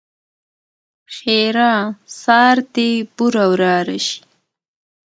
[1.15, 1.73] ښېرا؛
[2.21, 4.19] سار دې بوره وراره شي!